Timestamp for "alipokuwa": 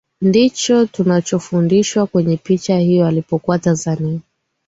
3.07-3.59